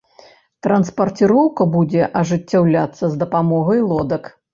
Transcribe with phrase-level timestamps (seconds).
[0.67, 4.23] Транспарціроўка будзе ажыццяўляцца з дапамогай лодак.